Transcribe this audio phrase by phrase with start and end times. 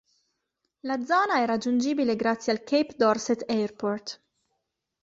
[0.79, 4.19] La zona è raggiungibile grazie al Cape Dorset Airport.